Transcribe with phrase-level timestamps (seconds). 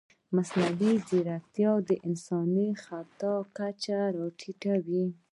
[0.35, 5.05] مصنوعي ځیرکتیا د انساني خطا کچه راټیټوي.